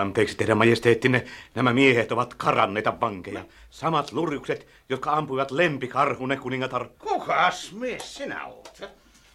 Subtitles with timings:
[0.00, 1.24] Anteeksi teidän majesteettinne,
[1.54, 3.44] nämä miehet ovat karanneita vankeja.
[3.70, 6.88] Samat lurjukset, jotka ampuivat lempikarhune kuningatar.
[6.98, 8.90] Kukas mies sinä olet?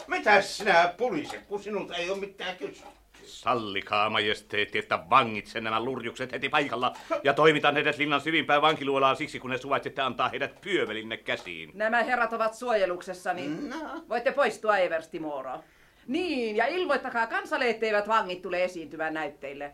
[0.07, 2.87] Mitäs sinä poliisit, kun sinulta ei ole mitään kysyä?
[3.25, 9.39] Sallikaa, majesteetti, että vangitsen nämä lurjukset heti paikalla ja toimitan heidät linnan syvimpään vankiluolaan siksi,
[9.39, 11.71] kun ne suvaitsette antaa heidät pyövelinne käsiin.
[11.73, 14.05] Nämä herrat ovat suojeluksessa, niin no.
[14.09, 15.63] voitte poistua Eversti Mooro.
[16.07, 19.73] Niin, ja ilmoittakaa kansalle, etteivät vangit tule esiintymään näytteille.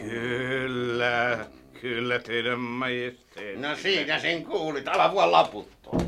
[0.00, 1.46] Kyllä,
[1.80, 3.60] kyllä teidän majesteetti.
[3.62, 6.00] No siinä sen kuulit, ala vuon laputtua.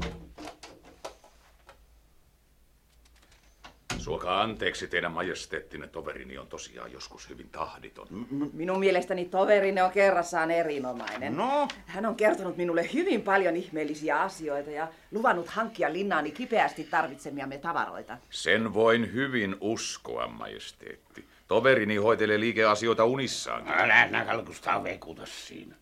[3.99, 8.07] Suokaa anteeksi, teidän majesteettinne toverini on tosiaan joskus hyvin tahditon.
[8.53, 11.37] Minun mielestäni toverini on kerrassaan erinomainen.
[11.37, 11.69] No?
[11.87, 18.19] Hän on kertonut minulle hyvin paljon ihmeellisiä asioita ja luvannut hankkia linnaani kipeästi tarvitsemiamme tavaroita.
[18.31, 21.32] Sen voin hyvin uskoa, majesteetti.
[21.49, 23.69] Toverini hoitelee liikeasioita unissaan.
[23.69, 25.77] Älä näkalkusta vekuta siinä.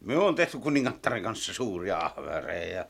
[0.00, 2.84] Me on tehty kuningattaren kanssa suuria ahvereja.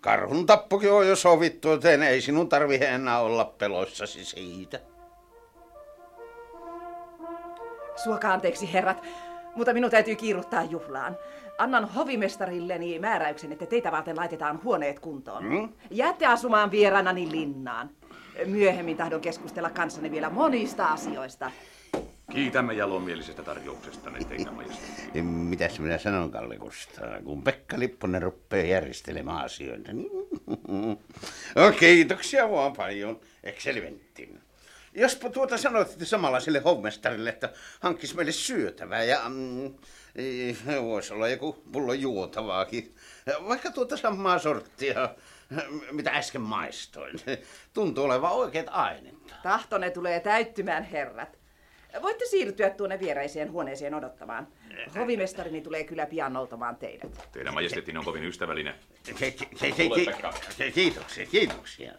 [0.00, 4.80] Karhun tappokin on jo sovittu, joten ei sinun tarvi enää olla peloissasi siitä.
[8.04, 9.04] Suokaa anteeksi, herrat,
[9.54, 11.16] mutta minun täytyy kiiruttaa juhlaan.
[11.58, 15.48] Annan hovimestarilleni määräyksen, että teitä varten laitetaan huoneet kuntoon.
[15.48, 15.72] Hmm?
[15.90, 17.90] Jäätte asumaan vieraanani linnaan.
[18.46, 21.50] Myöhemmin tahdon keskustella kanssanne vielä monista asioista.
[22.32, 25.22] Kiitämme jalomielisestä tarjouksesta teitä majesteetti.
[25.22, 29.92] Mitäs minä sanon, Kalle Kustaa, kun Pekka Lipponen rupeaa järjestelemään asioita.
[29.92, 30.10] Niin...
[31.56, 34.40] No, kiitoksia vaan paljon, ekselimenttin.
[34.94, 36.04] Jospa tuota sanoitte
[36.40, 39.74] sille hovmestarille, että hankkisi meille syötävää ja mm,
[40.82, 42.94] voisi olla joku pullo juotavaakin.
[43.48, 45.14] Vaikka tuota samaa sorttia,
[45.92, 47.20] mitä äsken maistoin.
[47.74, 49.34] Tuntuu olevan oikeat ainetta.
[49.42, 51.40] Tahtone tulee täyttymään, herrat.
[52.02, 54.48] Voitte siirtyä tuonne viereiseen huoneeseen odottamaan.
[54.98, 57.28] Hovimestarini tulee kyllä pian noutamaan teidät.
[57.32, 58.74] Teidän majesteettinne on kovin ystävällinen.
[60.74, 61.92] Kiitoksia, kiitoksia.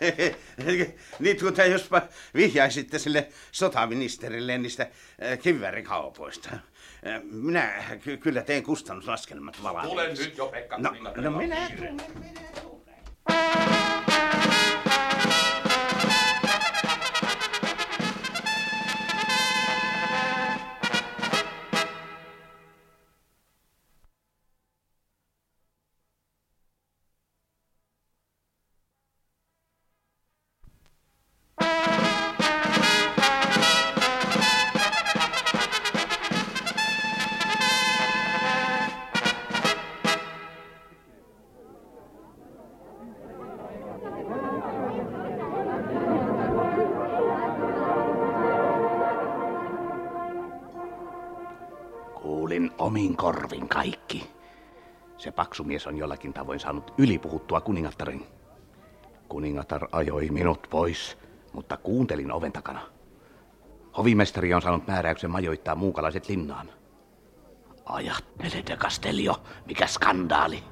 [1.18, 2.02] niin tuota, jospa
[2.34, 4.86] vihjaisitte sille sotaministerille niistä
[5.42, 6.50] kivärikaupoista.
[7.22, 7.84] Minä
[8.20, 9.90] kyllä teen kustannuslaskelmat valmiiksi.
[9.90, 10.78] Tulen nyt jo, Pekka.
[10.78, 12.71] No, no minä tulen, minä tulen.
[13.28, 13.81] Thank you.
[52.82, 54.30] Omin korvin kaikki.
[55.18, 58.26] Se paksu mies on jollakin tavoin saanut ylipuhuttua kuningattarin.
[59.28, 61.18] Kuningatar ajoi minut pois,
[61.52, 62.80] mutta kuuntelin oven takana.
[63.96, 66.70] Hovimestari on saanut määräyksen majoittaa muukalaiset linnaan.
[67.84, 70.62] Ajattele de Castello, mikä skandaali.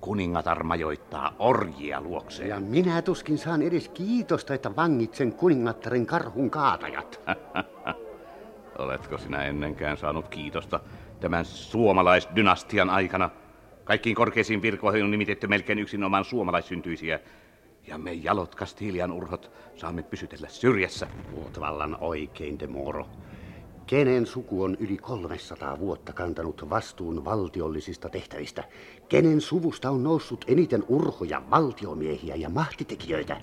[0.00, 2.48] Kuningatar majoittaa orjia luokseen.
[2.48, 7.20] Ja minä tuskin saan edes kiitosta, että vangitsen kuningattarin karhun kaatajat.
[8.78, 10.80] Oletko sinä ennenkään saanut kiitosta
[11.24, 13.30] tämän suomalaisdynastian aikana.
[13.84, 17.20] Kaikkiin korkeisiin virkoihin on nimitetty melkein yksinomaan suomalaissyntyisiä.
[17.86, 21.06] Ja me jalot Kastilian urhot saamme pysytellä syrjässä.
[21.36, 23.06] Oot vallan oikein, de Moro.
[23.86, 28.64] Kenen suku on yli 300 vuotta kantanut vastuun valtiollisista tehtävistä?
[29.08, 33.40] Kenen suvusta on noussut eniten urhoja, valtiomiehiä ja mahtitekijöitä?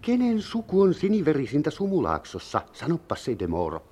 [0.00, 2.62] Kenen suku on siniverisintä sumulaaksossa?
[2.72, 3.82] Sanoppa se, de Moro.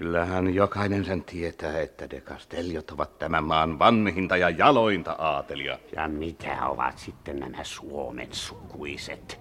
[0.00, 5.78] Kyllähän jokainen sen tietää, että de Castelliot ovat tämän maan vanhinta ja jalointa aatelia.
[5.96, 9.40] Ja mitä ovat sitten nämä Suomen sukuiset?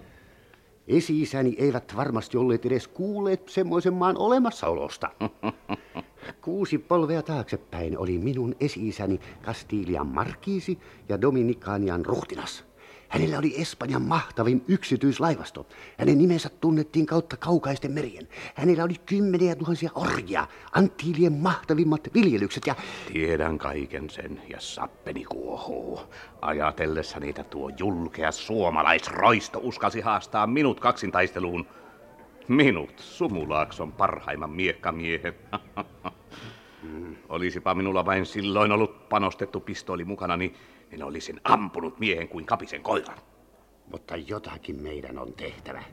[0.87, 5.09] Esi-isäni eivät varmasti olleet edes kuulleet semmoisen maan olemassaolosta.
[6.41, 10.79] Kuusi polvea taaksepäin oli minun esi-isäni Kastilian markiisi
[11.09, 12.68] ja Dominikaanian ruhtinas.
[13.09, 15.67] Hänellä oli Espanjan mahtavin yksityislaivasto.
[15.97, 18.27] Hänen nimensä tunnettiin kautta kaukaisten merien.
[18.55, 22.75] Hänellä oli kymmeniä tuhansia orjia, Antiilien mahtavimmat viljelykset ja...
[23.13, 25.99] Tiedän kaiken sen ja sappeni kuohuu.
[26.41, 31.65] Ajatellessa niitä tuo julkea suomalaisroisto uskalsi haastaa minut kaksintaisteluun.
[32.47, 35.33] Minut, Sumulaakson parhaimman miekkamiehen.
[37.29, 40.55] Olisipa minulla vain silloin ollut panostettu pistooli mukana, niin
[40.91, 43.17] minä olisin ampunut miehen kuin kapisen koiran.
[43.91, 45.83] Mutta jotakin meidän on tehtävä.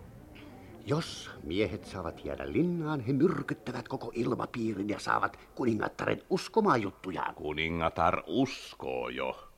[0.87, 7.34] Jos miehet saavat jäädä linnaan, he myrkyttävät koko ilmapiirin ja saavat kuningattaren uskomaan juttujaan.
[7.34, 9.48] Kuningatar uskoo jo.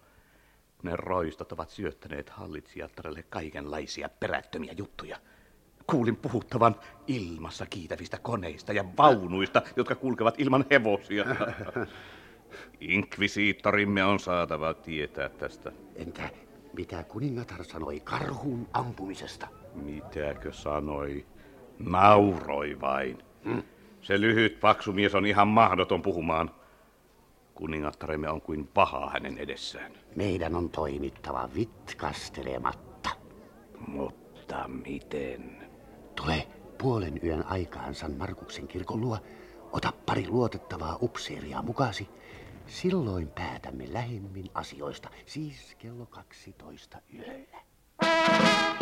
[0.82, 5.16] Ne roistot ovat syöttäneet hallitsijattarelle kaikenlaisia perättömiä juttuja.
[5.86, 6.76] Kuulin puhuttavan
[7.06, 11.24] ilmassa kiitävistä koneista ja vaunuista, jotka kulkevat ilman hevosia.
[12.80, 15.72] Inkvisiittorimme on saatava tietää tästä.
[15.96, 16.30] Entä
[16.72, 19.48] mitä kuningatar sanoi karhun ampumisesta?
[19.74, 21.26] Mitäkö sanoi?
[21.78, 23.18] Nauroi vain.
[23.44, 23.62] Hmm.
[24.02, 26.50] Se lyhyt paksu mies on ihan mahdoton puhumaan.
[27.54, 29.92] Kuningattaremme on kuin paha hänen edessään.
[30.16, 33.10] Meidän on toimittava vitkastelematta.
[33.86, 35.68] Mutta miten?
[36.14, 36.46] Tule
[36.78, 39.18] puolen yön aikaan San Markuksen kirkon luo.
[39.72, 42.08] Ota pari luotettavaa upseeria mukasi.
[42.68, 48.77] Silloin päätämme lähemmin asioista, siis kello 12 yöllä.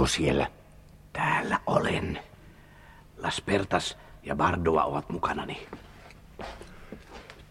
[0.00, 0.46] Oletteko siellä?
[1.12, 2.18] Täällä olen.
[3.16, 5.66] Las Pertas ja Bardua ovat mukanani.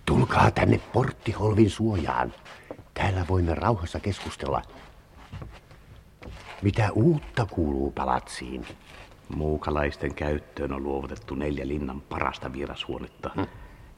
[0.06, 2.34] Tulkaa tänne porttiholvin suojaan.
[2.94, 4.62] Täällä voimme rauhassa keskustella.
[6.62, 8.66] Mitä uutta kuuluu palatsiin?
[9.36, 13.30] Muukalaisten käyttöön on luovutettu neljä linnan parasta vierashuonetta.
[13.36, 13.48] Hmm.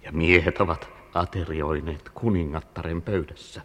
[0.03, 3.61] Ja miehet ovat aterioineet kuningattaren pöydässä.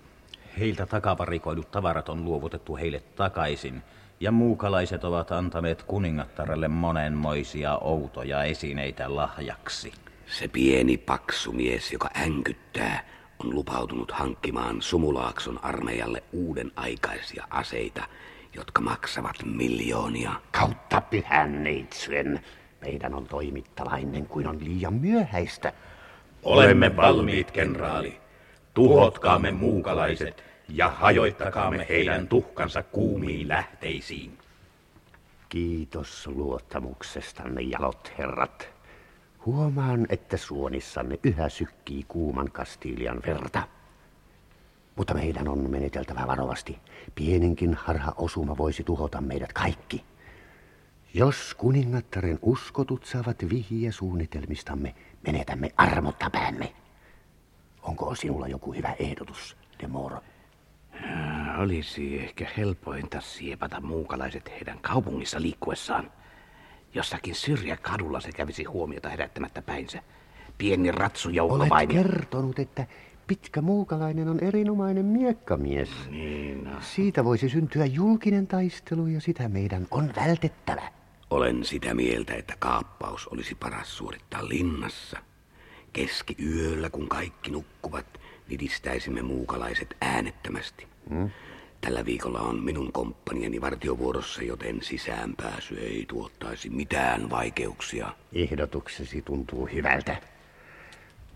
[0.58, 3.82] Heiltä takavarikoidut tavarat on luovutettu heille takaisin,
[4.20, 9.92] ja muukalaiset ovat antaneet kuningattarelle monenmoisia outoja esineitä lahjaksi.
[10.26, 13.04] Se pieni paksu mies, joka änkyttää,
[13.38, 18.04] on lupautunut hankkimaan Sumulaakson armeijalle uuden aikaisia aseita,
[18.54, 20.32] jotka maksavat miljoonia.
[20.58, 22.40] Kautta pyhän neitsyen.
[22.80, 25.72] Meidän on toimittava ennen kuin on liian myöhäistä.
[26.42, 28.20] Olemme valmiit, kenraali.
[28.74, 34.38] Tuhotkaamme muukalaiset ja hajoittakaamme heidän tuhkansa kuumiin lähteisiin.
[35.48, 38.68] Kiitos luottamuksestanne, jalot herrat.
[39.46, 43.62] Huomaan, että suonissanne yhä sykkii kuuman Kastiilian verta.
[44.96, 46.78] Mutta meidän on meneteltävä varovasti.
[47.14, 50.04] Pienenkin harha osuma voisi tuhota meidät kaikki.
[51.14, 54.94] Jos kuningattaren uskotut saavat vihiä suunnitelmistamme,
[55.26, 56.72] menetämme armotta päämme.
[57.82, 60.20] Onko sinulla joku hyvä ehdotus, De Moro?
[61.58, 66.10] Olisi ehkä helpointa siepata muukalaiset heidän kaupungissa liikkuessaan.
[66.94, 70.02] Jossakin syrjäkadulla se kävisi huomiota herättämättä päinsä.
[70.58, 71.88] Pieni ratsujoukko Olet vain.
[71.88, 72.86] kertonut, että
[73.26, 75.90] pitkä muukalainen on erinomainen miekkamies.
[76.10, 76.70] Niin, no.
[76.80, 80.82] Siitä voisi syntyä julkinen taistelu ja sitä meidän on vältettävä.
[81.30, 85.18] Olen sitä mieltä, että kaappaus olisi paras suorittaa linnassa.
[85.92, 90.86] Keskiyöllä, kun kaikki nukkuvat, nidistäisimme muukalaiset äänettömästi.
[91.10, 91.30] Hmm?
[91.80, 98.12] Tällä viikolla on minun komppaniani vartiovuorossa, joten sisäänpääsy ei tuottaisi mitään vaikeuksia.
[98.32, 100.16] Ehdotuksesi tuntuu hyvältä.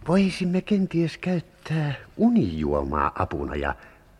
[0.08, 3.74] Voisimme kenties käyttää unijuomaa apuna ja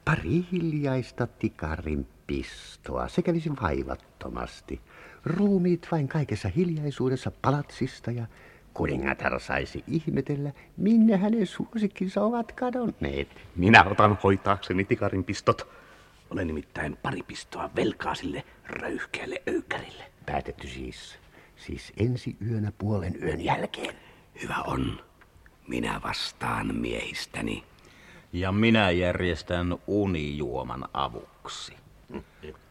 [0.04, 3.08] pari hiljaista tikarin pistoa.
[3.08, 4.80] Se kävisi vaivattomasti.
[5.24, 8.26] Ruumiit vain kaikessa hiljaisuudessa palatsista ja
[8.80, 13.28] kuningatar saisi ihmetellä, minne hänen suosikkinsa ovat kadonneet.
[13.56, 15.68] Minä otan hoitaakseni tikarin pistot.
[16.30, 20.04] Olen nimittäin pari pistoa velkaa sille röyhkeälle öykärille.
[20.26, 21.18] Päätetty siis.
[21.56, 23.94] Siis ensi yönä puolen yön jälkeen.
[24.42, 25.00] Hyvä on.
[25.68, 27.64] Minä vastaan miehistäni.
[28.32, 31.72] Ja minä järjestän unijuoman avuksi.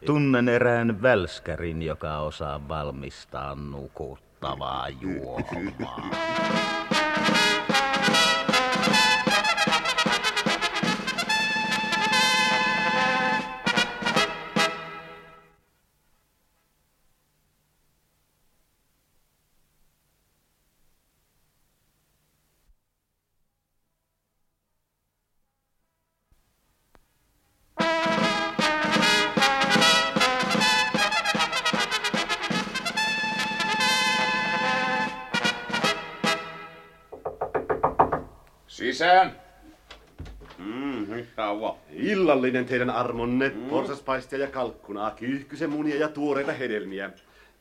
[0.06, 3.54] Tunnen erään välskärin, joka osaa valmistaa
[4.40, 5.38] 爸爸，有我
[5.78, 6.96] 吗？
[39.00, 39.32] Sisään.
[41.36, 41.76] Sauva.
[41.90, 43.68] Illallinen teidän armonne, mm.
[43.68, 47.10] porsaspaistia ja kalkkunaa, kyyhkysen munia ja tuoreita hedelmiä.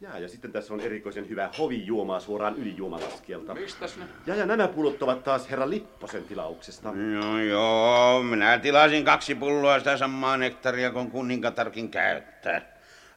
[0.02, 3.54] Ja, ja sitten tässä on erikoisen hyvä hovijuomaa suoraan ylijuomalaskelta.
[3.54, 4.06] Mistäs ne?
[4.26, 6.92] Ja, ja nämä pullot ovat taas herra Lipposen tilauksesta.
[6.92, 12.62] No joo, minä tilasin kaksi pulloa sitä samaa nektaria kuin kuningatarkin käyttää.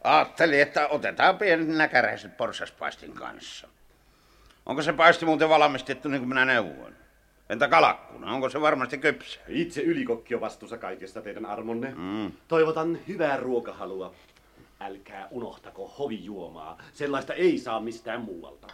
[0.05, 3.69] Ajattelin, että otetaan pienet näkäräiset porsaspaistin kanssa.
[4.67, 7.01] Onko se paisti muuten valmistettu niin kuin minä neuvoin?
[7.49, 9.41] Entä kalakkuna, onko se varmasti kypsä?
[9.49, 11.95] Itse ylikokki on vastuussa kaikesta teidän armonne.
[11.97, 12.33] Mm.
[12.49, 14.15] Toivotan hyvää ruokahalua.
[14.81, 16.79] Älkää unohtako hovijuomaa.
[16.93, 18.67] Sellaista ei saa mistään muualta.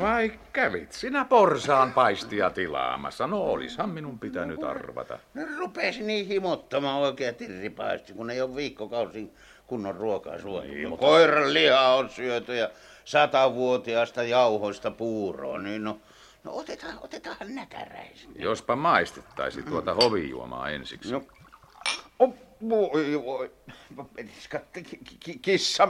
[0.00, 3.26] Vai kävit sinä porsaan paistia tilaamassa?
[3.26, 5.18] No olishan minun pitänyt arvata.
[5.34, 9.32] No rupesi niin himottamaan oikea tirripaisti, kun ei ole viikkokausin
[9.66, 10.96] kunnon ruokaa suojaa.
[10.98, 12.70] Koiran liha on syöty ja
[13.04, 15.98] satavuotiaasta jauhoista puuroa, niin no,
[16.44, 18.30] no otetaan, otetaan näkäräisin.
[18.36, 21.12] Jospa maistettaisi tuota hovijuomaa ensiksi.
[21.12, 21.22] No,
[22.18, 22.34] oh,
[22.68, 23.50] voi voi,
[25.42, 25.88] kissa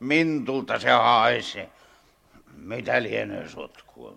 [0.00, 1.70] mintulta se haisee.
[2.56, 4.14] Mitä lienee sotkua?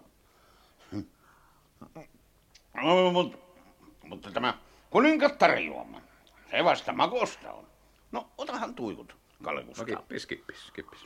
[2.73, 3.37] No, mutta,
[4.03, 4.57] mutta tämä
[4.89, 6.01] kuningattarjuoma,
[6.51, 7.68] se vasta makosta on.
[8.11, 10.99] No, otahan tuikut, Kalle No kippis, kippis, kippis.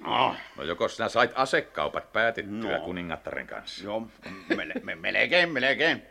[0.00, 2.84] No, No joko sinä sait asekaupat päätettyä No.
[2.84, 3.84] kuningattaren kanssa?
[3.84, 4.06] joo,
[4.56, 6.02] mele, me, melkein, melkein.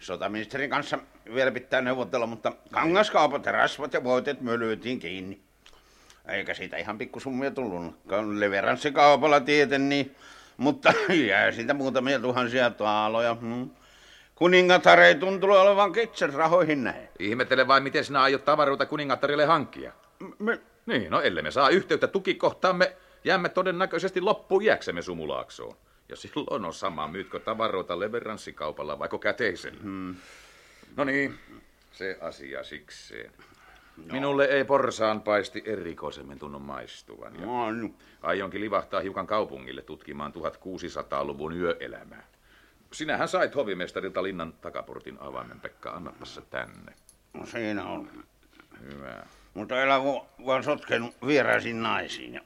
[0.00, 0.98] Sotaministerin kanssa
[1.34, 5.40] vielä pitää neuvotella, mutta kangaskaupat, rasvat ja voitet me lyötiin kiinni.
[6.28, 7.96] Eikä siitä ihan pikkusummia tullut.
[8.38, 10.16] Leveranssikaupalla tieten, niin,
[10.56, 10.92] mutta
[11.28, 13.34] jää siitä muutamia tuhansia taaloja.
[13.34, 13.70] Hmm.
[14.38, 17.08] Kuningatar ei tuntunut olevan kitsen rahoihin näin.
[17.18, 19.92] Ihmettele vain, miten sinä aiot tavaroita kuningattarille hankkia.
[20.38, 25.76] Me, Niin, no ellei me saa yhteyttä tukikohtaamme, jäämme todennäköisesti loppuun jääksemme sumulaaksoon.
[26.08, 29.80] Ja silloin on sama, myytkö tavaroita leveranssikaupalla vaiko käteisellä.
[29.82, 30.16] Hmm.
[30.96, 31.38] No niin,
[31.92, 33.32] se asia sikseen.
[33.96, 34.12] No.
[34.12, 37.34] Minulle ei porsaan paisti erikoisemmin tunnu maistuvan.
[37.34, 37.90] Ja no, no.
[38.22, 42.26] aionkin livahtaa hiukan kaupungille tutkimaan 1600-luvun yöelämää.
[42.92, 46.92] Sinähän sait hovimestarilta linnan takaportin avaimen, Pekka, annappa se tänne.
[47.34, 48.10] no siinä on.
[48.80, 49.26] Hyvä.
[49.54, 50.00] Mutta älä
[50.46, 52.34] vaan, sotkenut vieraisiin naisiin.
[52.34, 52.40] Ja...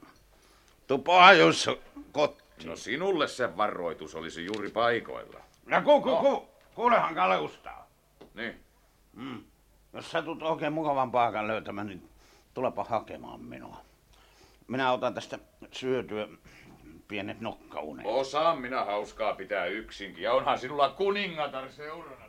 [0.87, 1.77] Tupa ajoissa
[2.11, 2.43] kotiin.
[2.65, 5.39] No sinulle se varoitus olisi juuri paikoilla.
[5.67, 7.87] Ja ku, ku, ku, kuulehan Kalle Kustaa.
[8.33, 8.63] Niin.
[9.13, 9.43] Mm.
[9.93, 12.09] Jos satut oikein mukavan paikan löytämään, niin
[12.53, 13.77] tulepa hakemaan minua.
[14.67, 15.39] Minä otan tästä
[15.71, 16.27] syötyä
[17.13, 18.05] pienet nokkaunet.
[18.05, 22.22] Osaan minä hauskaa pitää yksinkin, ja onhan sinulla kuningatar seuranasi.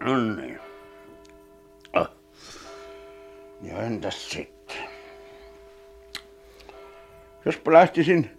[0.00, 0.60] No niin.
[1.92, 2.08] Ah.
[3.62, 4.76] Ja entäs sitten?
[7.44, 8.30] Jospa lähtisin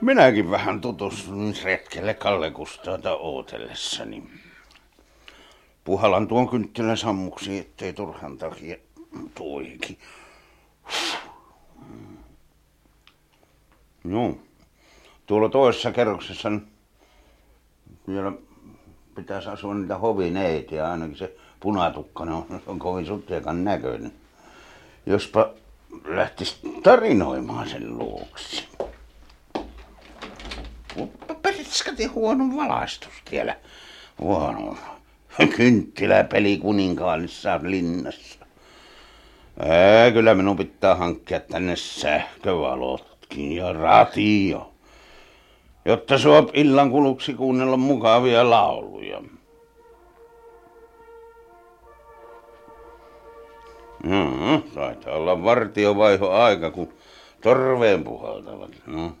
[0.00, 4.22] minäkin vähän tutustumisretkelle Kalle Kustaata ootellessani.
[5.84, 8.76] Puhalan tuon kynttilän sammuksi, ettei turhan takia
[9.34, 9.98] tuikin.
[14.04, 14.38] Joo.
[15.26, 16.66] Tuolla toisessa kerroksessa niin
[18.08, 18.32] vielä
[19.14, 24.12] pitäisi asua niitä hovineitiä, ainakin se punatukkainen on, se on kovin sutjakan näköinen.
[25.06, 25.50] Jospa
[26.04, 28.68] lähtisi tarinoimaan sen luoksi.
[31.42, 33.56] Periskati huono valaistus siellä.
[34.20, 34.76] Huono.
[35.56, 38.46] Kynttiläpeli kuninkaallisessa linnassa.
[39.58, 44.69] Ää, kyllä minun pitää hankkia tänne sähkövalotkin ja ratio
[45.84, 49.22] jotta suop illan kuluksi kuunnella mukavia lauluja.
[54.02, 56.92] No, taitaa olla vartiovaiho aika, kun
[57.40, 58.70] torveen puhaltavat.
[58.86, 59.12] No.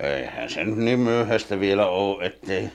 [0.00, 2.70] Eihän se nyt niin myöhäistä vielä ole, ettei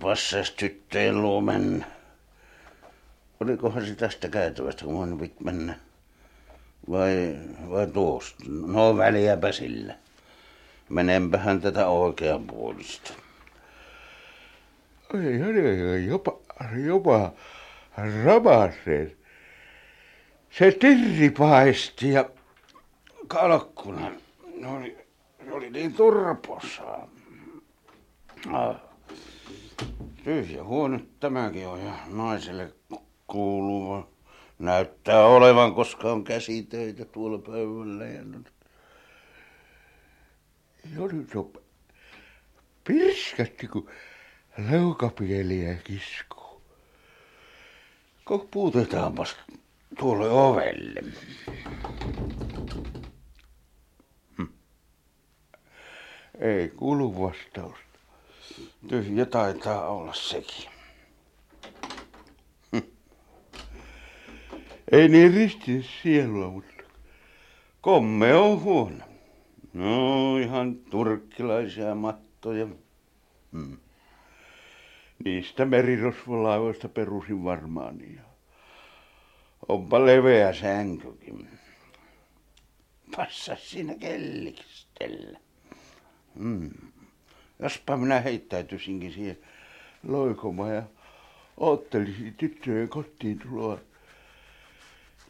[0.00, 1.86] passaisi tyttöjen luo mennä.
[3.40, 5.74] Olikohan se tästä käytävästä, kun mun piti mennä?
[6.90, 7.36] Vai,
[7.70, 8.44] vai tuosta?
[8.66, 9.94] No väliäpä sillä.
[10.88, 13.12] Menenpähän tätä oikean puolista.
[15.14, 16.38] Ei, ei, ei, jopa,
[16.86, 17.32] jopa
[18.24, 19.16] Rabasen.
[20.50, 22.30] Se tirripaisti ja
[23.26, 24.10] kalkkuna.
[24.60, 24.98] Ne oli,
[25.46, 26.82] ne oli niin turpossa.
[28.52, 28.76] Ah.
[30.24, 32.72] Tyhjä huone tämäkin on ja naiselle
[33.26, 34.08] kuuluva.
[34.58, 38.04] Näyttää olevan, koska on käsitöitä tuolla pöydällä.
[38.04, 38.53] Ja nyt...
[40.92, 41.52] Ja nyt on
[42.84, 43.90] pirskatti, kun
[44.70, 46.62] leukapieliä kiskuu.
[48.24, 49.36] Ko puutetaanpas
[49.98, 51.00] tuolle ovelle.
[54.38, 54.46] Hm.
[56.40, 57.98] Ei kuulu vastausta.
[58.88, 60.70] Tyhjä taitaa olla sekin.
[62.72, 62.82] Hm.
[64.92, 66.84] Ei niin risti sielua, mutta
[67.80, 69.13] komme on huono.
[69.74, 72.66] No ihan turkkilaisia mattoja.
[73.52, 73.76] Hmm.
[75.24, 78.00] Niistä merirosvolaivoista perusin varmaan.
[78.14, 78.22] Ja
[79.68, 81.48] onpa leveä sänkykin.
[83.16, 85.38] Passa siinä kellikstellä.
[86.38, 86.70] Hmm.
[87.58, 89.38] Jospa minä heittäytyisinkin siihen
[90.08, 90.82] loikomaan ja
[91.56, 93.78] oottelisin tyttöjen kotiin tuloa.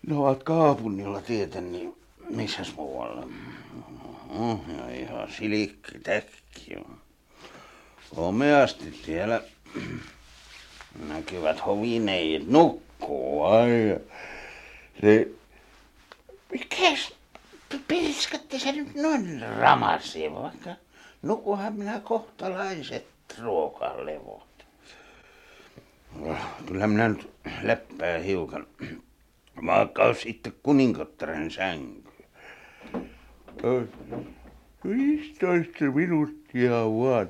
[0.07, 1.97] Ne ovat kaupungilla tietän, niin
[2.31, 3.29] missäs muualla?
[4.38, 6.99] Oh, ja ihan silikki täkki on.
[8.14, 9.43] Komeasti siellä
[11.09, 13.45] näkyvät hovineet nukkuu.
[13.45, 13.99] Ai,
[15.00, 15.29] se...
[16.53, 17.12] Mikäs
[17.88, 20.71] pirskatti se nyt noin ramasi, vaikka
[21.23, 23.07] nukuhan minä kohtalaiset
[23.43, 24.67] ruokalevot.
[26.67, 27.31] Kyllä minä nyt
[27.62, 28.67] leppää hiukan.
[29.67, 32.04] Vaikka sitten kuninkottaren sänky.
[34.85, 37.28] 15 minuuttia vaan.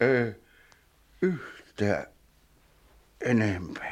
[0.00, 0.34] Ei,
[3.20, 3.91] enempää.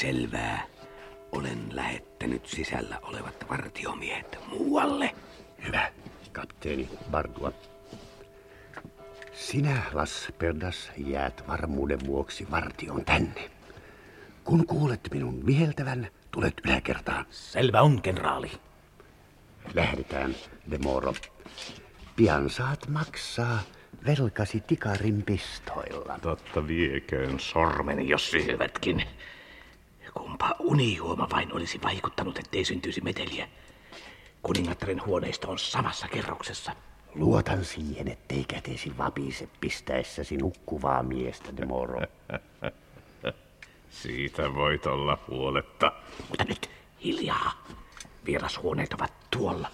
[0.00, 0.66] Selvää.
[1.32, 5.14] Olen lähettänyt sisällä olevat vartiomiehet muualle.
[5.66, 5.92] Hyvä,
[6.32, 7.52] kapteeni Bardua.
[9.32, 13.50] Sinä, Las Perdas, jäät varmuuden vuoksi vartion tänne.
[14.44, 17.26] Kun kuulet minun viheltävän, tulet yläkertaan.
[17.30, 18.50] Selvä on, kenraali.
[19.74, 20.34] Lähdetään,
[20.70, 21.14] Demoro.
[22.16, 23.58] Pian saat maksaa
[24.06, 26.18] velkasi tikarin pistoilla.
[26.22, 29.02] Totta vieköön sormeni, jos syövätkin.
[30.16, 33.48] Kumpa unijuoma vain olisi vaikuttanut, ettei syntyisi meteliä.
[34.42, 36.72] Kuningattaren huoneisto on samassa kerroksessa.
[37.14, 42.00] Luotan siihen, ettei kätesi vapise pistäessäsi nukkuvaa miestä, de Moro.
[44.02, 45.92] Siitä voit olla huoletta.
[46.28, 46.70] Mutta nyt
[47.04, 47.66] hiljaa.
[48.26, 49.70] Vierashuoneet ovat tuolla.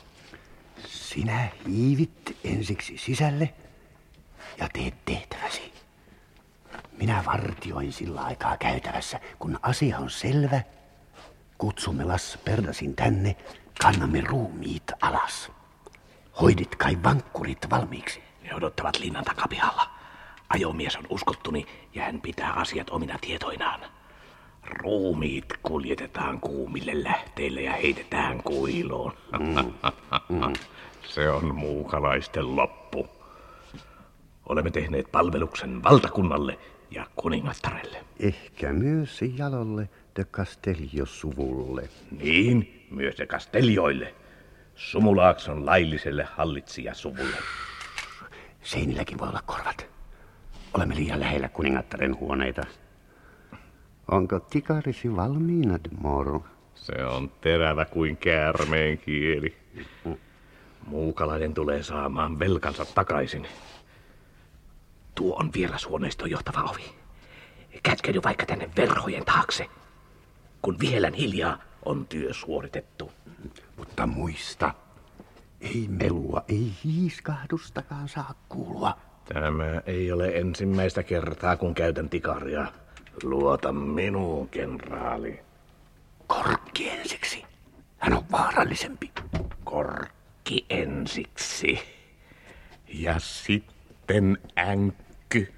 [0.87, 3.55] Sinä hiivit ensiksi sisälle
[4.59, 5.71] ja teet tehtäväsi.
[7.02, 10.60] Minä vartioin sillä aikaa käytävässä, kun asia on selvä.
[11.58, 13.36] Kutsumme Las Perdasin tänne,
[13.82, 15.50] kannamme ruumiit alas.
[16.40, 18.22] Hoidit kai vankkurit valmiiksi?
[18.42, 19.90] Ne odottavat linnan takapihalla.
[20.48, 23.80] Ajomies on uskottuni ja hän pitää asiat omina tietoinaan.
[24.64, 29.12] Ruumiit kuljetetaan kuumille lähteille ja heitetään kuiloon.
[29.38, 29.72] Mm.
[30.28, 30.52] Mm.
[31.08, 33.08] Se on muukalaisten loppu.
[34.48, 36.58] Olemme tehneet palveluksen valtakunnalle
[36.94, 38.05] ja kuningattarelle.
[38.20, 41.88] Ehkä myös jalolle de Castello-suvulle.
[42.11, 44.14] Niin, myös de Castelloille.
[44.74, 47.37] Sumulaakson lailliselle hallitsijasuvulle.
[48.62, 49.87] Seinilläkin voi olla korvat.
[50.74, 52.62] Olemme liian lähellä kuningattaren huoneita.
[54.11, 56.44] Onko tikarisi valmiina, Moro?
[56.74, 59.57] Se on terävä kuin käärmeen kieli.
[60.87, 63.46] Muukalainen tulee saamaan velkansa takaisin.
[65.14, 66.94] Tuo on vierashuoneistoon johtava ovi.
[67.83, 69.66] Kätkeydy vaikka tänne verhojen taakse.
[70.62, 73.12] Kun vielän hiljaa, on työ suoritettu.
[73.77, 74.75] Mutta muista,
[75.61, 78.98] ei melua, ei hiiskahdustakaan saa kuulua.
[79.25, 82.66] Tämä ei ole ensimmäistä kertaa, kun käytän tikaria.
[83.22, 85.40] Luota minuun, kenraali.
[86.27, 87.44] Korkki ensiksi.
[87.98, 89.12] Hän on vaarallisempi.
[89.64, 91.79] Korkki ensiksi.
[92.88, 93.14] Ja
[94.08, 95.48] den anke.